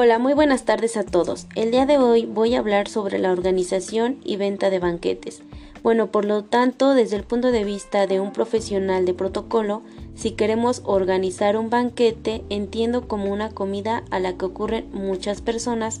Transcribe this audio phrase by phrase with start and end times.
[0.00, 1.48] Hola, muy buenas tardes a todos.
[1.56, 5.42] El día de hoy voy a hablar sobre la organización y venta de banquetes.
[5.82, 9.82] Bueno, por lo tanto, desde el punto de vista de un profesional de protocolo,
[10.14, 16.00] si queremos organizar un banquete, entiendo como una comida a la que ocurren muchas personas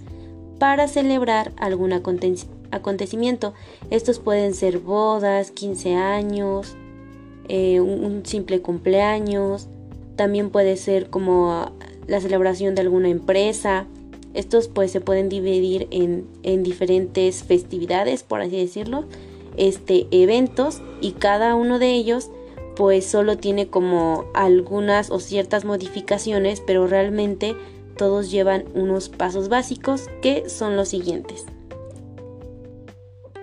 [0.60, 3.52] para celebrar algún acontecimiento.
[3.90, 6.76] Estos pueden ser bodas, 15 años,
[7.48, 9.66] eh, un simple cumpleaños,
[10.14, 11.72] también puede ser como
[12.08, 13.86] la celebración de alguna empresa.
[14.34, 19.04] Estos pues se pueden dividir en, en diferentes festividades, por así decirlo,
[19.56, 22.30] este, eventos y cada uno de ellos
[22.76, 27.56] pues solo tiene como algunas o ciertas modificaciones, pero realmente
[27.96, 31.44] todos llevan unos pasos básicos que son los siguientes.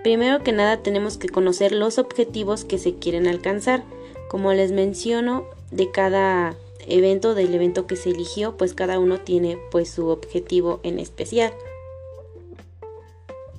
[0.02, 3.82] Primero que nada tenemos que conocer los objetivos que se quieren alcanzar.
[4.30, 6.56] Como les menciono, de cada
[6.88, 11.52] evento del evento que se eligió, pues cada uno tiene pues su objetivo en especial.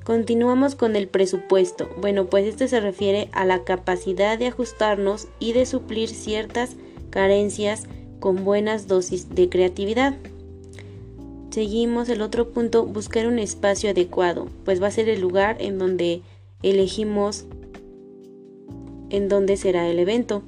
[0.03, 1.89] Continuamos con el presupuesto.
[2.00, 6.78] Bueno, pues este se refiere a la capacidad de ajustarnos y de suplir ciertas
[7.09, 7.88] carencias
[8.19, 10.16] con buenas dosis de creatividad.
[11.50, 15.78] Seguimos el otro punto, buscar un espacio adecuado, pues va a ser el lugar en
[15.78, 16.22] donde
[16.64, 17.45] elegimos
[19.09, 20.44] en donde será el evento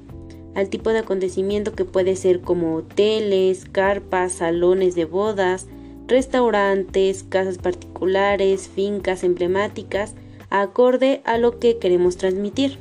[0.54, 5.66] al tipo de acontecimiento que puede ser como hoteles, carpas, salones de bodas,
[6.06, 10.14] restaurantes, casas particulares, fincas emblemáticas,
[10.50, 12.78] acorde a lo que queremos transmitir.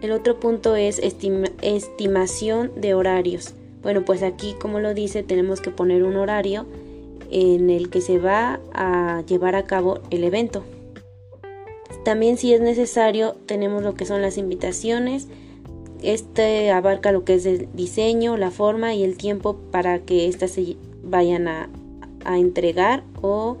[0.00, 3.54] El otro punto es estimación de horarios.
[3.82, 6.66] Bueno, pues aquí, como lo dice, tenemos que poner un horario
[7.30, 10.62] en el que se va a llevar a cabo el evento.
[12.04, 15.26] También si es necesario, tenemos lo que son las invitaciones,
[16.06, 20.52] este abarca lo que es el diseño, la forma y el tiempo para que éstas
[20.52, 21.68] se vayan a,
[22.24, 23.56] a entregar o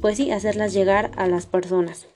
[0.00, 2.06] pues sí, hacerlas llegar a las personas.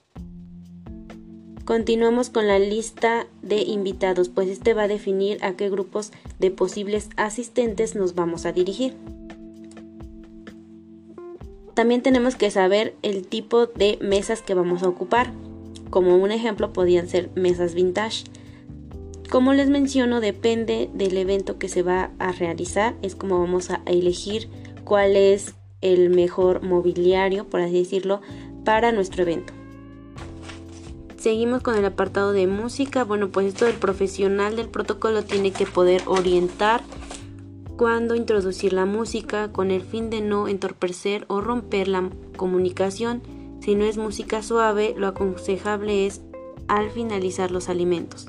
[1.65, 6.51] Continuamos con la lista de invitados, pues este va a definir a qué grupos de
[6.51, 8.95] posibles asistentes nos vamos a dirigir.
[11.75, 15.33] También tenemos que saber el tipo de mesas que vamos a ocupar.
[15.89, 18.25] Como un ejemplo podían ser mesas vintage
[19.33, 23.81] como les menciono, depende del evento que se va a realizar, es como vamos a
[23.87, 24.51] elegir
[24.85, 28.21] cuál es el mejor mobiliario, por así decirlo,
[28.63, 29.55] para nuestro evento.
[31.17, 33.05] Seguimos con el apartado de música.
[33.05, 36.83] Bueno, pues esto del profesional del protocolo tiene que poder orientar
[37.79, 43.23] cuándo introducir la música con el fin de no entorpecer o romper la comunicación.
[43.63, 46.21] Si no es música suave, lo aconsejable es
[46.69, 48.27] al finalizar los alimentos.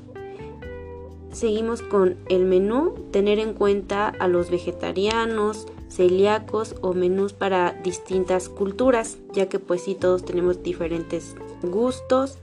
[1.33, 8.49] Seguimos con el menú, tener en cuenta a los vegetarianos, celíacos o menús para distintas
[8.49, 12.37] culturas, ya que pues sí todos tenemos diferentes gustos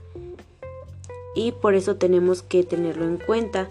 [1.35, 3.69] y por eso tenemos que tenerlo en cuenta.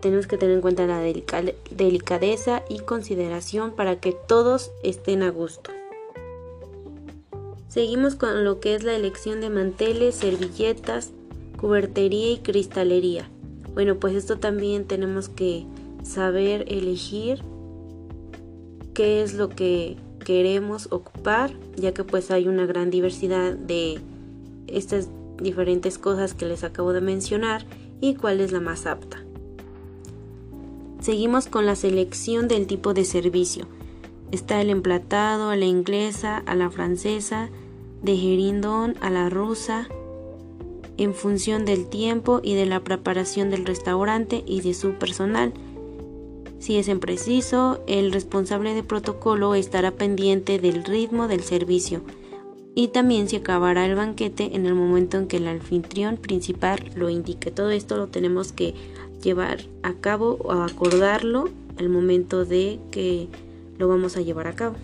[0.00, 5.70] Tenemos que tener en cuenta la delicadeza y consideración para que todos estén a gusto.
[7.68, 11.12] Seguimos con lo que es la elección de manteles, servilletas,
[11.58, 13.30] cubertería y cristalería.
[13.76, 15.66] Bueno, pues esto también tenemos que
[16.02, 17.42] saber elegir
[18.94, 24.00] qué es lo que queremos ocupar, ya que pues hay una gran diversidad de
[24.66, 27.66] estas diferentes cosas que les acabo de mencionar
[28.00, 29.22] y cuál es la más apta.
[31.00, 33.66] Seguimos con la selección del tipo de servicio.
[34.32, 37.50] Está el emplatado, a la inglesa, a la francesa,
[38.02, 39.86] de gerindón, a la rusa,
[40.96, 45.52] en función del tiempo y de la preparación del restaurante y de su personal.
[46.58, 52.02] Si es en preciso, el responsable de protocolo estará pendiente del ritmo del servicio
[52.74, 57.08] y también se acabará el banquete en el momento en que el anfitrión principal lo
[57.08, 57.50] indique.
[57.50, 58.74] Todo esto lo tenemos que
[59.22, 63.28] llevar a cabo o acordarlo al momento de que
[63.78, 64.76] lo vamos a llevar a cabo.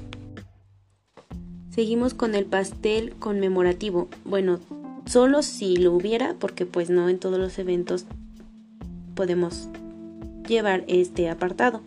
[1.71, 4.09] Seguimos con el pastel conmemorativo.
[4.25, 4.61] Bueno,
[5.07, 8.07] solo si lo hubiera, porque pues no en todos los eventos
[9.15, 9.69] podemos
[10.47, 11.81] llevar este apartado.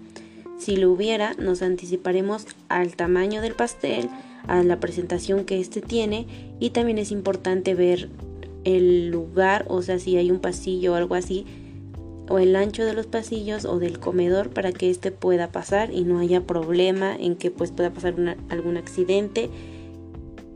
[0.58, 4.10] Si lo hubiera, nos anticiparemos al tamaño del pastel,
[4.48, 6.28] a la presentación que este tiene
[6.60, 8.10] y también es importante ver
[8.64, 11.46] el lugar, o sea, si hay un pasillo o algo así,
[12.30, 16.04] o el ancho de los pasillos o del comedor para que este pueda pasar y
[16.04, 18.16] no haya problema en que pues pueda pasar
[18.50, 19.50] algún accidente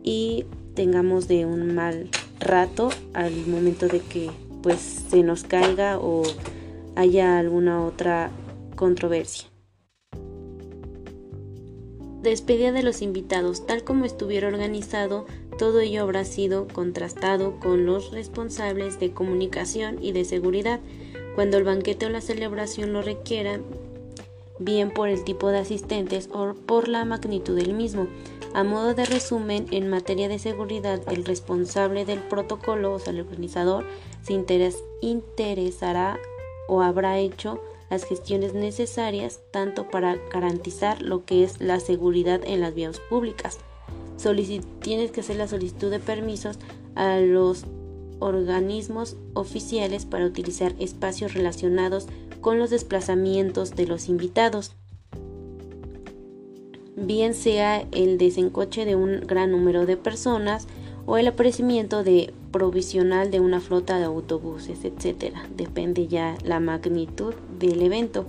[0.03, 2.09] y tengamos de un mal
[2.39, 4.29] rato al momento de que
[4.61, 6.23] pues se nos caiga o
[6.95, 8.31] haya alguna otra
[8.75, 9.49] controversia.
[12.21, 15.25] Despedida de los invitados, tal como estuviera organizado,
[15.57, 20.81] todo ello habrá sido contrastado con los responsables de comunicación y de seguridad,
[21.35, 23.63] cuando el banquete o la celebración lo requieran,
[24.59, 28.07] bien por el tipo de asistentes o por la magnitud del mismo.
[28.53, 33.21] A modo de resumen, en materia de seguridad, el responsable del protocolo, o sea, el
[33.21, 33.85] organizador,
[34.23, 34.33] se
[35.01, 36.17] interesará
[36.67, 42.61] o habrá hecho las gestiones necesarias tanto para garantizar lo que es la seguridad en
[42.61, 43.59] las vías públicas.
[44.81, 46.59] tienes que hacer la solicitud de permisos
[46.95, 47.65] a los
[48.19, 52.07] organismos oficiales para utilizar espacios relacionados
[52.41, 54.75] con los desplazamientos de los invitados,
[57.05, 60.67] bien sea el desencoche de un gran número de personas
[61.05, 65.33] o el aparecimiento de provisional de una flota de autobuses, etc.
[65.55, 68.25] Depende ya la magnitud del evento.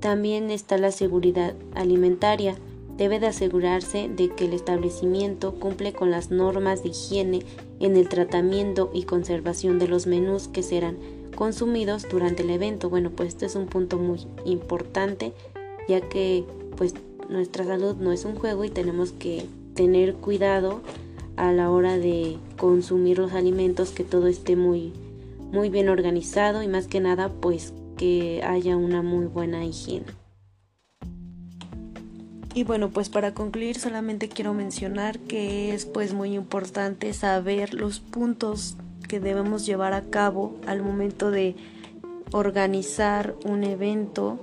[0.00, 2.56] También está la seguridad alimentaria.
[2.96, 7.42] Debe de asegurarse de que el establecimiento cumple con las normas de higiene
[7.80, 10.98] en el tratamiento y conservación de los menús que serán
[11.36, 12.90] consumidos durante el evento.
[12.90, 15.32] Bueno, pues este es un punto muy importante
[15.88, 16.44] ya que
[16.76, 16.94] pues
[17.28, 20.80] nuestra salud no es un juego y tenemos que tener cuidado
[21.36, 24.92] a la hora de consumir los alimentos, que todo esté muy,
[25.52, 30.06] muy bien organizado y más que nada pues que haya una muy buena higiene.
[32.54, 38.00] Y bueno, pues para concluir solamente quiero mencionar que es pues muy importante saber los
[38.00, 38.76] puntos
[39.06, 41.54] que debemos llevar a cabo al momento de
[42.32, 44.38] organizar un evento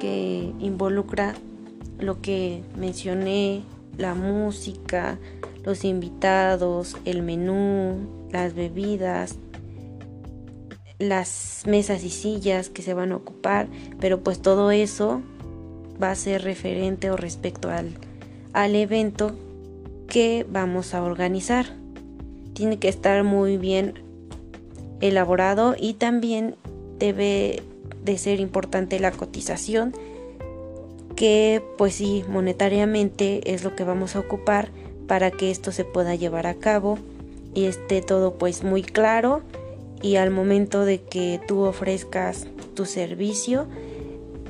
[0.00, 1.34] que involucra
[1.98, 3.62] lo que mencioné,
[3.96, 5.18] la música,
[5.64, 9.36] los invitados, el menú, las bebidas,
[10.98, 13.68] las mesas y sillas que se van a ocupar,
[14.00, 15.22] pero pues todo eso
[16.02, 17.90] va a ser referente o respecto al,
[18.52, 19.34] al evento
[20.08, 21.66] que vamos a organizar.
[22.54, 23.94] Tiene que estar muy bien
[25.00, 26.54] elaborado y también
[26.98, 27.62] debe
[28.04, 29.94] de ser importante la cotización
[31.16, 34.68] que pues sí monetariamente es lo que vamos a ocupar
[35.08, 36.98] para que esto se pueda llevar a cabo
[37.54, 39.42] y esté todo pues muy claro
[40.02, 43.66] y al momento de que tú ofrezcas tu servicio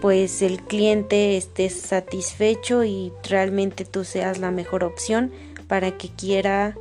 [0.00, 5.30] pues el cliente esté satisfecho y realmente tú seas la mejor opción
[5.68, 6.76] para que quiera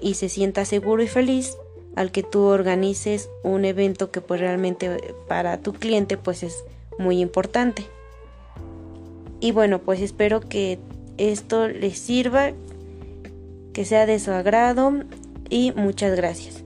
[0.00, 1.56] y se sienta seguro y feliz
[1.96, 6.64] al que tú organices un evento que pues realmente para tu cliente pues es
[6.98, 7.84] muy importante.
[9.42, 10.78] Y bueno, pues espero que
[11.18, 12.52] esto les sirva,
[13.72, 14.92] que sea de su agrado
[15.50, 16.61] y muchas gracias.